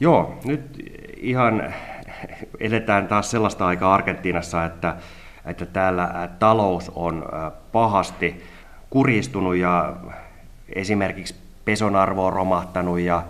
Joo, 0.00 0.34
nyt 0.44 0.60
ihan 1.16 1.74
eletään 2.60 3.08
taas 3.08 3.30
sellaista 3.30 3.66
aikaa 3.66 3.94
Argentiinassa, 3.94 4.64
että, 4.64 4.96
että 5.44 5.66
täällä 5.66 6.28
talous 6.38 6.92
on 6.94 7.24
pahasti 7.72 8.42
kuristunut 8.90 9.56
ja 9.56 9.96
esimerkiksi 10.74 11.34
peson 11.64 11.96
arvo 11.96 12.26
on 12.26 12.32
romahtanut 12.32 13.00
ja 13.00 13.22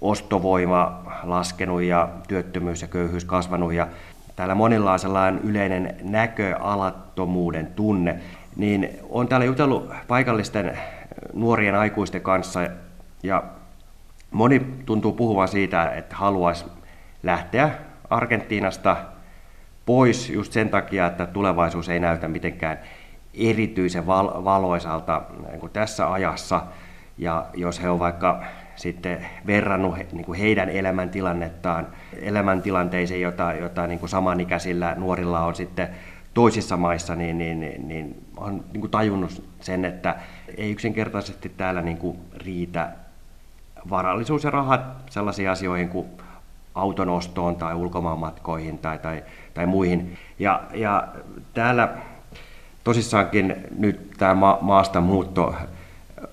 ostovoima 0.00 1.02
laskenut 1.22 1.82
ja 1.82 2.08
työttömyys 2.28 2.82
ja 2.82 2.88
köyhyys 2.88 3.24
kasvanut 3.24 3.72
ja 3.72 3.88
täällä 4.36 4.54
monilla 4.54 4.92
on 4.92 4.98
sellainen 4.98 5.40
yleinen 5.44 5.96
näköalattomuuden 6.02 7.66
tunne, 7.66 8.20
niin 8.56 8.88
on 9.10 9.28
täällä 9.28 9.46
jutellut 9.46 9.90
paikallisten 10.08 10.78
nuorien 11.34 11.74
aikuisten 11.74 12.20
kanssa 12.20 12.60
ja 13.22 13.42
moni 14.30 14.66
tuntuu 14.86 15.12
puhuvan 15.12 15.48
siitä, 15.48 15.90
että 15.90 16.16
haluaisi 16.16 16.64
lähteä 17.22 17.70
Argentiinasta 18.10 18.96
pois 19.86 20.30
just 20.30 20.52
sen 20.52 20.68
takia, 20.68 21.06
että 21.06 21.26
tulevaisuus 21.26 21.88
ei 21.88 22.00
näytä 22.00 22.28
mitenkään 22.28 22.78
erityisen 23.34 24.06
val- 24.06 24.44
valoisalta 24.44 25.22
niin 25.48 25.60
kuin 25.60 25.72
tässä 25.72 26.12
ajassa. 26.12 26.62
Ja 27.18 27.46
jos 27.54 27.82
he 27.82 27.90
on 27.90 27.98
vaikka 27.98 28.42
sitten 28.78 29.26
verrannut 29.46 29.98
he, 29.98 30.06
niin 30.12 30.24
kuin 30.24 30.38
heidän 30.38 30.68
elämäntilannettaan 30.68 31.86
elämäntilanteisiin, 32.22 33.20
jota, 33.20 33.52
jota 33.52 33.86
niin 33.86 33.98
kuin 33.98 34.10
samanikäisillä 34.10 34.94
nuorilla 34.94 35.40
on 35.40 35.54
sitten 35.54 35.88
toisissa 36.34 36.76
maissa, 36.76 37.14
niin, 37.14 37.38
niin, 37.38 37.60
niin, 37.60 37.88
niin 37.88 38.24
on 38.36 38.64
niin 38.72 38.80
kuin 38.80 38.90
tajunnut 38.90 39.44
sen, 39.60 39.84
että 39.84 40.16
ei 40.56 40.70
yksinkertaisesti 40.70 41.48
täällä 41.56 41.82
niin 41.82 41.98
kuin 41.98 42.18
riitä 42.36 42.92
varallisuus 43.90 44.44
ja 44.44 44.50
rahat 44.50 44.80
sellaisiin 45.10 45.50
asioihin 45.50 45.88
kuin 45.88 46.06
auton 46.74 47.08
ostoon 47.08 47.56
tai 47.56 47.74
ulkomaanmatkoihin 47.74 48.78
tai, 48.78 48.98
tai, 48.98 49.24
tai 49.54 49.66
muihin. 49.66 50.18
Ja, 50.38 50.62
ja 50.74 51.08
täällä 51.54 51.88
tosissaankin 52.84 53.56
nyt 53.78 54.10
tämä 54.18 54.34
ma- 54.34 54.58
maasta 54.60 55.00
muutto 55.00 55.54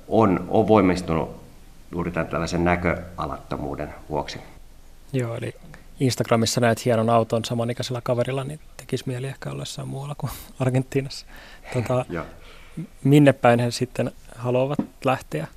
on, 0.07 0.45
on 0.49 0.67
voimistunut 0.67 1.44
juuri 1.91 2.11
tämän 2.11 2.27
tällaisen 2.27 2.63
näköalattomuuden 2.63 3.93
vuoksi. 4.09 4.39
Joo, 5.13 5.35
eli 5.35 5.53
Instagramissa 5.99 6.61
näet 6.61 6.85
hienon 6.85 7.09
auton 7.09 7.45
samanikäisellä 7.45 8.01
kaverilla, 8.03 8.43
niin 8.43 8.59
tekisi 8.77 9.03
mieli 9.07 9.27
ehkä 9.27 9.49
olla 9.49 9.61
jossain 9.61 9.87
muualla 9.87 10.15
kuin 10.17 10.31
Argentiinassa. 10.59 11.25
Tota, 11.73 12.05
minne 13.03 13.33
päin 13.33 13.59
he 13.59 13.71
sitten 13.71 14.11
haluavat 14.35 14.79
lähteä? 15.05 15.47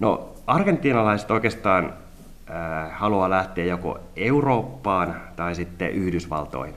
No 0.00 0.28
argentiinalaiset 0.46 1.30
oikeastaan 1.30 1.84
äh, 1.84 2.90
haluaa 2.92 3.30
lähteä 3.30 3.64
joko 3.64 3.98
Eurooppaan 4.16 5.20
tai 5.36 5.54
sitten 5.54 5.90
Yhdysvaltoihin. 5.90 6.74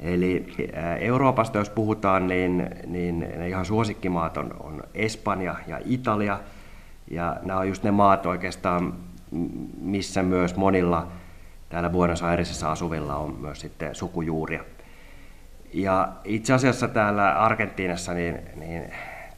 Eli 0.00 0.54
äh, 0.76 1.02
Euroopasta 1.02 1.58
jos 1.58 1.70
puhutaan, 1.70 2.26
niin, 2.26 2.70
niin 2.86 3.20
ne 3.20 3.48
ihan 3.48 3.64
suosikkimaat 3.64 4.36
on, 4.36 4.54
on 4.60 4.82
Espanja 4.94 5.54
ja 5.66 5.80
Italia. 5.84 6.38
Ja 7.12 7.36
nämä 7.42 7.58
on 7.58 7.68
just 7.68 7.82
ne 7.82 7.90
maat 7.90 8.26
oikeastaan, 8.26 8.94
missä 9.80 10.22
myös 10.22 10.56
monilla 10.56 11.06
täällä 11.68 11.90
Buenos 11.90 12.22
Airesissa 12.22 12.72
asuvilla 12.72 13.16
on 13.16 13.36
myös 13.40 13.60
sitten 13.60 13.94
sukujuuria. 13.94 14.64
Ja 15.74 16.08
itse 16.24 16.52
asiassa 16.52 16.88
täällä 16.88 17.32
Argentiinassa, 17.32 18.14
niin, 18.14 18.38
niin 18.56 18.92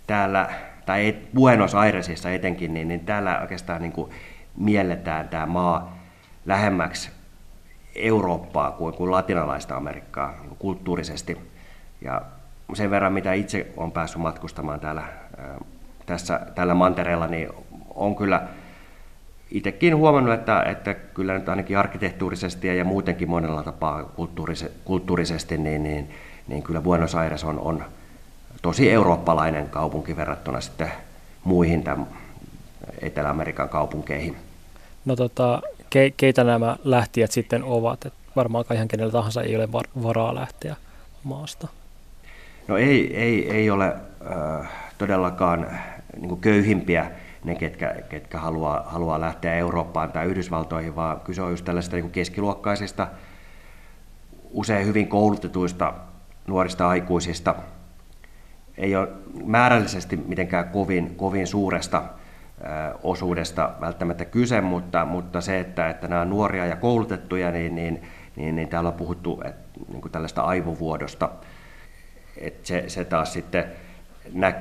täällä 0.07 0.51
tai 0.87 1.17
Buenos 1.35 1.75
Airesissa 1.75 2.31
etenkin, 2.31 2.75
niin, 2.75 2.89
niin 2.89 3.01
täällä 3.01 3.39
oikeastaan 3.41 3.83
niin 3.83 3.93
kuin 3.93 4.11
mielletään 4.57 5.29
tämä 5.29 5.47
maa 5.47 5.99
lähemmäksi 6.47 7.11
Eurooppaa 7.95 8.71
kuin, 8.71 8.95
kuin 8.95 9.11
latinalaista 9.11 9.77
Amerikkaa 9.77 10.35
niin 10.43 10.57
kulttuurisesti. 10.59 11.39
Ja 12.01 12.23
sen 12.75 12.91
verran, 12.91 13.13
mitä 13.13 13.33
itse 13.33 13.67
olen 13.77 13.93
päässyt 13.93 14.23
matkustamaan 14.23 14.81
täällä, 14.81 15.03
tässä, 16.07 16.41
tällä 16.55 16.75
mantereella, 16.75 17.27
niin 17.27 17.49
on 17.95 18.17
kyllä 18.17 18.43
itsekin 19.51 19.97
huomannut, 19.97 20.35
että, 20.35 20.63
että 20.63 20.95
kyllä 20.95 21.35
nyt 21.35 21.49
ainakin 21.49 21.79
arkkitehtuurisesti 21.79 22.67
ja 22.77 22.85
muutenkin 22.85 23.31
monella 23.31 23.63
tapaa 23.63 24.05
kulttuurisesti, 24.85 25.59
niin, 25.59 25.83
niin, 25.83 26.11
niin 26.49 26.63
kyllä 26.63 26.81
Buenos 26.81 27.15
Aires 27.15 27.45
on, 27.45 27.59
on 27.59 27.85
tosi 28.63 28.91
eurooppalainen 28.91 29.69
kaupunki 29.69 30.17
verrattuna 30.17 30.61
sitten 30.61 30.93
muihin 31.45 31.83
tämän 31.83 32.07
Etelä-Amerikan 33.01 33.69
kaupunkeihin. 33.69 34.37
No 35.05 35.17
tota, 35.17 35.63
ke, 35.91 36.13
keitä 36.17 36.45
nämä 36.45 36.77
lähtijät 36.85 37.33
sitten 37.33 37.65
ovat? 37.65 38.07
Et 38.07 38.13
varmaan 38.37 38.65
ihan 38.75 38.89
kenellä 38.89 39.13
tahansa 39.13 39.43
ei 39.43 39.57
ole 39.57 39.73
var, 39.73 39.85
varaa 40.03 40.35
lähteä 40.35 40.77
maasta. 41.25 41.69
No 42.69 42.77
ei, 42.77 43.17
ei, 43.17 43.51
ei 43.51 43.71
ole 43.71 43.87
äh, 43.87 44.71
todellakaan 44.99 45.67
niin 46.21 46.41
köyhimpiä 46.41 47.11
ne, 47.45 47.55
ketkä, 47.55 47.95
ketkä 48.09 48.39
haluaa, 48.39 48.83
haluaa 48.87 49.21
lähteä 49.21 49.55
Eurooppaan 49.55 50.13
tai 50.13 50.27
Yhdysvaltoihin, 50.27 50.97
vaan 50.97 51.21
kyse 51.21 51.43
on 51.43 51.51
just 51.51 51.65
tällaisista 51.65 51.97
niin 51.97 52.11
keskiluokkaisista, 52.11 53.09
usein 54.51 54.87
hyvin 54.87 55.09
koulutetuista 55.09 55.95
nuorista 56.47 56.89
aikuisista. 56.89 57.55
Ei 58.79 58.97
ole 58.97 59.09
määrällisesti 59.45 60.17
mitenkään 60.17 60.69
kovin, 60.69 61.15
kovin 61.15 61.47
suuresta 61.47 62.03
osuudesta 63.03 63.71
välttämättä 63.81 64.25
kyse, 64.25 64.61
mutta, 64.61 65.05
mutta 65.05 65.41
se, 65.41 65.61
että, 65.61 65.91
että 65.91 66.09
nämä 66.09 66.25
nuoria 66.25 66.67
ja 66.67 66.77
koulutettuja, 66.77 67.51
niin, 67.51 67.75
niin, 67.75 68.03
niin, 68.37 68.57
niin 68.57 68.69
täällä 68.69 68.89
on 68.89 68.95
puhuttu 68.95 69.43
et, 69.45 69.57
niin 69.89 70.01
kuin 70.01 70.13
tällaista 70.13 70.43
aivovuodosta. 70.43 71.29
Et 72.37 72.67
se, 72.67 72.85
se 72.87 73.05
taas 73.05 73.33
sitten 73.33 73.65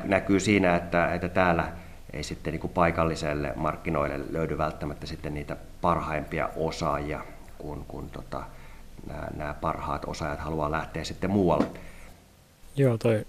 näkyy 0.04 0.40
siinä, 0.40 0.76
että, 0.76 1.14
että 1.14 1.30
täällä 1.30 1.72
ei 2.14 2.24
sitten 2.24 2.54
niin 2.54 2.62
kuin 2.62 2.74
paikalliselle 2.74 3.54
markkinoille 3.56 4.20
löydy 4.32 4.58
välttämättä 4.58 5.06
sitten 5.06 5.34
niitä 5.34 5.58
parhaimpia 5.82 6.50
osaajia, 6.56 7.22
kun, 7.58 7.86
kun 7.88 8.10
tota, 8.10 8.44
nämä, 9.08 9.28
nämä 9.36 9.54
parhaat 9.54 10.06
osaajat 10.06 10.40
haluaa 10.40 10.72
lähteä 10.72 11.04
sitten 11.04 11.32
muualle. 11.32 11.66
Joo, 12.76 12.98
toi 12.98 13.26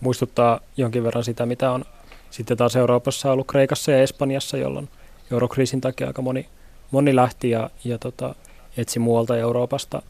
muistuttaa 0.00 0.60
jonkin 0.76 1.04
verran 1.04 1.24
sitä, 1.24 1.46
mitä 1.46 1.70
on 1.70 1.84
sitten 2.30 2.56
taas 2.56 2.76
Euroopassa 2.76 3.32
ollut 3.32 3.46
Kreikassa 3.46 3.90
ja 3.90 4.02
Espanjassa, 4.02 4.56
jolloin 4.56 4.88
eurokriisin 5.32 5.80
takia 5.80 6.06
aika 6.06 6.22
moni, 6.22 6.48
moni 6.90 7.16
lähti 7.16 7.50
ja, 7.50 7.70
ja 7.84 7.98
tota, 7.98 8.34
etsi 8.76 8.98
muualta 8.98 9.36
Euroopasta 9.36 10.02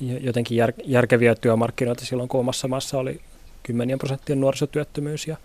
jotenkin 0.00 0.56
jär, 0.56 0.72
järkeviä 0.84 1.34
työmarkkinoita 1.34 2.04
silloin, 2.04 2.28
kun 2.28 2.40
omassa 2.40 2.68
maassa 2.68 2.98
oli 2.98 3.20
kymmenien 3.62 3.98
prosenttien 3.98 4.40
nuorisotyöttömyys. 4.40 5.26
Ja 5.26 5.36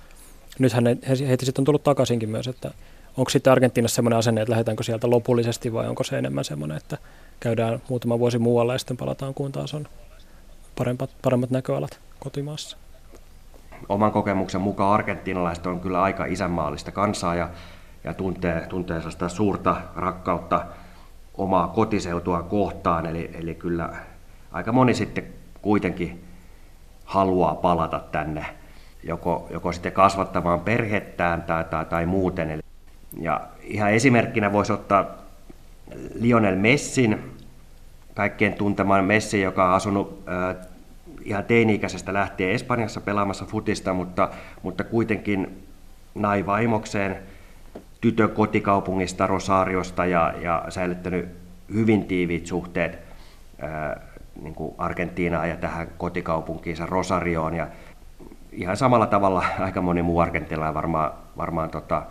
nythän 0.59 0.85
he, 0.85 1.27
heitä 1.27 1.45
sitten 1.45 1.61
on 1.61 1.65
tullut 1.65 1.83
takaisinkin 1.83 2.29
myös, 2.29 2.47
että 2.47 2.71
onko 3.17 3.29
sitten 3.29 3.53
Argentiinassa 3.53 3.95
sellainen 3.95 4.19
asenne, 4.19 4.41
että 4.41 4.51
lähdetäänkö 4.51 4.83
sieltä 4.83 5.09
lopullisesti 5.09 5.73
vai 5.73 5.87
onko 5.87 6.03
se 6.03 6.17
enemmän 6.17 6.43
sellainen, 6.43 6.77
että 6.77 6.97
käydään 7.39 7.81
muutama 7.89 8.19
vuosi 8.19 8.37
muualla 8.37 8.73
ja 8.73 8.79
sitten 8.79 8.97
palataan, 8.97 9.33
kun 9.33 9.51
taas 9.51 9.73
on 9.73 9.87
paremmat, 10.77 11.09
paremmat 11.21 11.49
näköalat 11.49 11.99
kotimaassa 12.19 12.77
oman 13.89 14.11
kokemuksen 14.11 14.61
mukaan 14.61 14.93
argentiinalaiset 14.93 15.65
on 15.65 15.79
kyllä 15.79 16.01
aika 16.01 16.25
isänmaallista 16.25 16.91
kansaa 16.91 17.35
ja, 17.35 17.49
ja 18.03 18.13
tuntee, 18.13 18.67
tuntee 18.69 19.11
sitä 19.11 19.29
suurta 19.29 19.75
rakkautta 19.95 20.65
omaa 21.33 21.67
kotiseutua 21.67 22.43
kohtaan. 22.43 23.05
Eli, 23.05 23.31
eli 23.33 23.55
kyllä 23.55 23.89
aika 24.51 24.71
moni 24.71 24.93
sitten 24.93 25.23
kuitenkin 25.61 26.23
haluaa 27.07 27.55
palata 27.55 27.99
tänne 27.99 28.45
joko, 29.03 29.47
joko 29.51 29.71
sitten 29.71 29.91
kasvattamaan 29.91 30.59
perhettään 30.59 31.41
tai, 31.41 31.63
tai, 31.63 31.85
tai 31.85 32.05
muuten. 32.05 32.59
Ja 33.19 33.41
ihan 33.61 33.91
esimerkkinä 33.91 34.51
voisi 34.51 34.73
ottaa 34.73 35.05
Lionel 36.13 36.55
Messin, 36.55 37.31
kaikkien 38.15 38.53
tuntemaan 38.53 39.05
Messi, 39.05 39.41
joka 39.41 39.69
on 39.69 39.73
asunut 39.73 40.23
ihan 41.23 41.43
teini-ikäisestä 41.43 42.13
lähtien 42.13 42.51
Espanjassa 42.51 43.01
pelaamassa 43.01 43.45
futista, 43.45 43.93
mutta, 43.93 44.29
mutta 44.61 44.83
kuitenkin 44.83 45.63
nai 46.15 46.45
vaimokseen 46.45 47.17
tytön 48.01 48.29
kotikaupungista 48.29 49.27
Rosariosta 49.27 50.05
ja, 50.05 50.33
ja 50.41 50.65
säilyttänyt 50.69 51.29
hyvin 51.73 52.05
tiiviit 52.05 52.45
suhteet 52.45 52.99
ää, 53.61 54.01
niin 54.41 54.55
kuin 54.55 54.75
Argentiinaan 54.77 55.49
ja 55.49 55.55
tähän 55.55 55.87
kotikaupunkiinsa 55.97 56.85
Rosarioon. 56.85 57.53
Ja 57.53 57.67
ihan 58.51 58.77
samalla 58.77 59.07
tavalla 59.07 59.45
aika 59.59 59.81
moni 59.81 60.01
muu 60.01 60.19
argentilainen 60.19 60.73
varmaan, 60.73 61.11
varmaan 61.37 61.69
tota, 61.69 62.03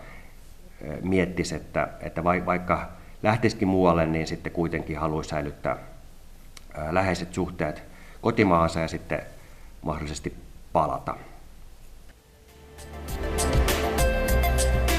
miettisi, 1.02 1.54
että, 1.54 1.88
että 2.00 2.24
vaikka 2.24 2.88
lähtisikin 3.22 3.68
muualle, 3.68 4.06
niin 4.06 4.26
sitten 4.26 4.52
kuitenkin 4.52 4.98
haluaisi 4.98 5.30
säilyttää 5.30 5.76
läheiset 6.90 7.34
suhteet 7.34 7.82
kotimaansa 8.20 8.80
ja 8.80 8.88
sitten 8.88 9.22
mahdollisesti 9.82 10.34
palata. 10.72 11.14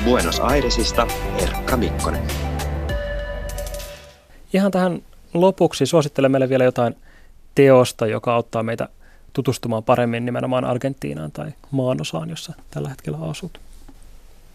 Buenos 0.05 0.39
Airesista 0.39 1.07
Erkka 1.43 1.77
Mikkonen. 1.77 2.23
Ihan 4.53 4.71
tähän 4.71 5.01
lopuksi 5.33 5.85
suosittelen 5.85 6.31
meille 6.31 6.49
vielä 6.49 6.63
jotain 6.63 6.95
teosta, 7.57 8.07
joka 8.07 8.33
auttaa 8.33 8.63
meitä 8.63 8.89
tutustumaan 9.33 9.83
paremmin 9.83 10.25
nimenomaan 10.25 10.65
Argentiinaan 10.65 11.31
tai 11.31 11.51
maanosaan, 11.71 12.29
jossa 12.29 12.53
tällä 12.71 12.89
hetkellä 12.89 13.17
asut. 13.29 13.59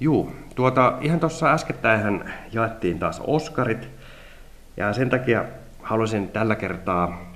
Juu, 0.00 0.32
tuota, 0.54 0.98
ihan 1.00 1.20
tuossa 1.20 1.52
äskettäin 1.52 2.24
jaettiin 2.52 2.98
taas 2.98 3.20
Oscarit, 3.26 3.88
ja 4.76 4.92
sen 4.92 5.10
takia 5.10 5.44
haluaisin 5.82 6.28
tällä 6.28 6.56
kertaa 6.56 7.32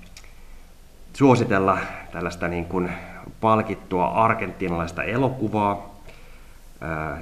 suositella 1.13 1.79
tällaista 2.13 2.49
niin 2.49 2.65
kuin 2.65 2.93
palkittua 3.41 4.07
argentinalaista 4.07 5.03
elokuvaa, 5.03 6.01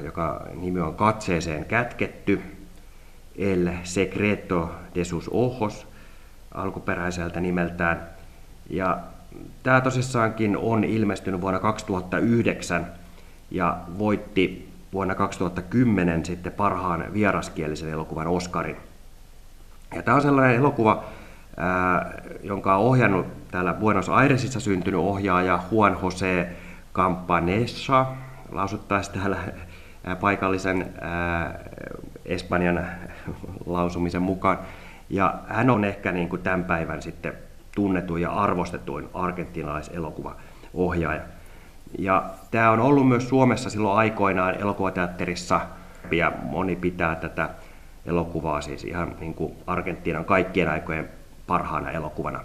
joka 0.04 0.46
nimi 0.54 0.80
on 0.80 0.94
Katseeseen 0.94 1.64
kätketty, 1.64 2.40
El 3.37 3.70
Secreto 3.83 4.70
de 4.94 5.04
sus 5.04 5.30
Ojos, 5.33 5.87
alkuperäiseltä 6.54 7.40
nimeltään. 7.40 8.13
Ja 8.70 8.98
tämä 9.62 9.81
tosissaankin 9.81 10.57
on 10.57 10.85
ilmestynyt 10.85 11.40
vuonna 11.40 11.59
2009 11.59 12.87
ja 13.50 13.79
voitti 13.98 14.72
vuonna 14.92 15.14
2010 15.14 16.24
sitten 16.24 16.53
parhaan 16.53 17.05
vieraskielisen 17.12 17.90
elokuvan 17.90 18.27
Oscarin. 18.27 18.77
Ja 19.94 20.03
tämä 20.03 20.14
on 20.14 20.22
sellainen 20.22 20.57
elokuva, 20.57 21.05
jonka 22.42 22.77
on 22.77 22.85
ohjannut 22.85 23.27
täällä 23.50 23.74
Buenos 23.74 24.09
Airesissa 24.09 24.61
syntynyt 24.61 25.00
ohjaaja 25.00 25.61
Juan 25.72 25.96
José 26.03 26.46
Campanesa, 26.94 28.07
lausuttaisi 28.53 29.12
täällä 29.12 29.38
paikallisen 30.20 30.94
Espanjan 32.24 32.87
lausumisen 33.66 34.22
mukaan. 34.22 34.59
Ja 35.11 35.35
hän 35.48 35.70
on 35.70 35.85
ehkä 35.85 36.12
niin 36.12 36.29
kuin 36.29 36.42
tämän 36.42 36.64
päivän 36.64 37.03
sitten 37.03 37.33
tunnetuin 37.75 38.23
ja 38.23 38.33
arvostetuin 38.33 39.09
argentinalaiselokuvaohjaaja. 39.15 41.23
Ja 41.99 42.25
tämä 42.51 42.71
on 42.71 42.81
ollut 42.81 43.09
myös 43.09 43.29
Suomessa 43.29 43.71
silloin 43.71 43.99
aikoinaan 43.99 44.55
elokuvateatterissa, 44.55 45.61
ja 46.11 46.33
moni 46.43 46.77
pitää 46.77 47.15
tätä 47.15 47.51
elokuvaa 48.07 48.61
siis 48.61 48.85
ihan 48.85 49.17
niin 49.21 49.35
kuin 49.35 49.53
Argentiinan 49.67 50.25
kaikkien 50.25 50.71
aikojen 50.71 51.09
parhaana 51.47 51.91
elokuvana. 51.91 52.41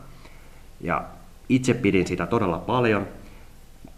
Ja 0.82 1.04
itse 1.50 1.74
pidin 1.74 2.08
sitä 2.08 2.26
todella 2.26 2.58
paljon. 2.58 3.08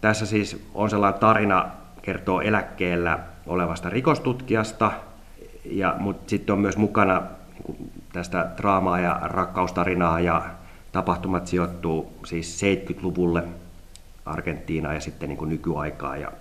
Tässä 0.00 0.26
siis 0.26 0.68
on 0.74 0.90
sellainen 0.90 1.20
tarina, 1.20 1.66
kertoo 2.02 2.40
eläkkeellä 2.40 3.18
olevasta 3.46 3.90
rikostutkijasta, 3.90 4.92
ja, 5.64 5.94
mutta 5.98 6.30
sitten 6.30 6.52
on 6.52 6.58
myös 6.58 6.76
mukana 6.76 7.22
niin 7.68 7.92
tästä 8.12 8.50
draamaa 8.56 9.00
ja 9.00 9.20
rakkaustarinaa, 9.22 10.20
ja 10.20 10.42
tapahtumat 10.92 11.46
sijoittuu 11.46 12.12
siis 12.26 12.60
70-luvulle 12.62 13.44
Argentiinaan 14.24 14.94
ja 14.94 15.00
sitten 15.00 15.28
niin 15.28 15.36
kuin 15.36 15.50
nykyaikaa. 15.50 16.16
Ja 16.16 16.32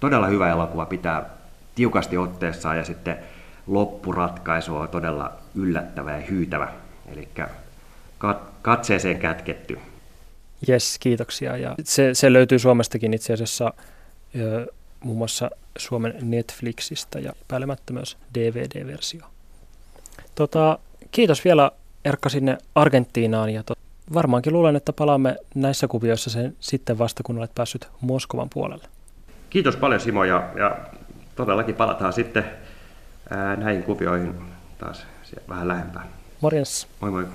todella 0.00 0.26
hyvä 0.26 0.50
elokuva, 0.50 0.86
pitää 0.86 1.30
tiukasti 1.74 2.18
otteessaan 2.18 2.76
ja 2.76 2.84
sitten 2.84 3.18
loppuratkaisu 3.66 4.76
on 4.76 4.88
todella 4.88 5.32
yllättävä 5.54 6.12
ja 6.12 6.26
hyytävä. 6.26 6.68
Eli 7.12 7.28
katseeseen 8.62 9.18
kätketty. 9.18 9.78
Yes, 10.68 10.96
kiitoksia. 11.00 11.56
Ja 11.56 11.74
se, 11.84 12.14
se 12.14 12.32
löytyy 12.32 12.58
Suomestakin 12.58 13.14
itse 13.14 13.32
asiassa 13.32 13.72
muun 15.00 15.18
muassa 15.18 15.50
Suomen 15.78 16.14
Netflixistä 16.22 17.18
ja 17.18 17.32
epäilemättä 17.42 17.92
myös 17.92 18.16
DVD-versio. 18.34 19.26
Tota, 20.34 20.78
kiitos 21.10 21.44
vielä 21.44 21.70
Erkka 22.04 22.28
sinne 22.28 22.58
Argentiinaan 22.74 23.50
ja 23.50 23.62
to, 23.62 23.74
varmaankin 24.14 24.52
luulen, 24.52 24.76
että 24.76 24.92
palaamme 24.92 25.36
näissä 25.54 25.88
kuvioissa 25.88 26.30
sen 26.30 26.56
sitten 26.60 26.98
vasta, 26.98 27.22
kun 27.22 27.38
olet 27.38 27.54
päässyt 27.54 27.88
Moskovan 28.00 28.48
puolelle. 28.54 28.84
Kiitos 29.50 29.76
paljon 29.76 30.00
Simo 30.00 30.24
ja, 30.24 30.50
ja 30.58 30.76
todellakin 31.36 31.74
palataan 31.74 32.12
sitten 32.12 32.44
ää, 33.30 33.56
näihin 33.56 33.82
kuvioihin 33.82 34.34
taas 34.78 35.06
vähän 35.48 35.68
lähempää. 35.68 36.06
Morjens. 36.40 36.88
Moi 37.00 37.10
moi. 37.10 37.26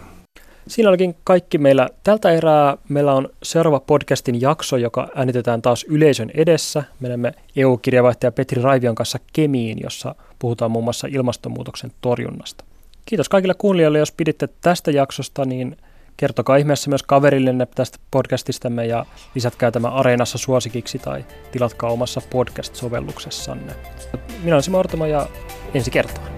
Siinä 0.68 0.90
olikin 0.90 1.16
kaikki 1.24 1.58
meillä. 1.58 1.90
Tältä 2.04 2.32
erää 2.32 2.78
meillä 2.90 3.14
on 3.14 3.30
seuraava 3.44 3.80
podcastin 3.80 4.42
jakso, 4.42 4.78
joka 4.78 5.08
äänitetään 5.16 5.62
taas 5.62 5.86
yleisön 5.90 6.32
edessä. 6.34 6.84
Menemme 7.00 7.34
EU-kirjavaihtaja 7.56 8.32
Petri 8.32 8.62
Raivion 8.62 8.96
kanssa 8.96 9.20
Kemiin, 9.34 9.78
jossa 9.84 10.16
puhutaan 10.40 10.72
muun 10.72 10.84
muassa 10.84 11.08
ilmastonmuutoksen 11.12 11.92
torjunnasta. 12.02 12.64
Kiitos 13.06 13.30
kaikille 13.30 13.54
kuulijoille, 13.54 14.00
jos 14.00 14.12
piditte 14.12 14.50
tästä 14.62 14.92
jaksosta, 14.92 15.46
niin 15.46 15.78
kertokaa 16.18 16.56
ihmeessä 16.56 16.90
myös 16.90 17.04
kaverillenne 17.04 17.68
tästä 17.76 17.98
podcastistamme 18.12 18.86
ja 18.86 19.06
lisätkää 19.36 19.72
tämä 19.72 19.88
Areenassa 19.88 20.38
suosikiksi 20.38 21.00
tai 21.00 21.26
tilatkaa 21.52 21.90
omassa 21.90 22.22
podcast-sovelluksessanne. 22.30 23.74
Minä 24.44 24.56
olen 24.56 24.64
Simo 24.64 24.80
Ortamo 24.80 25.06
ja 25.06 25.28
ensi 25.74 25.92
kertaan. 25.92 26.32